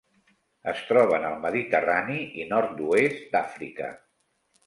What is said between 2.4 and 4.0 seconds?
i nord-oest d'Àfrica.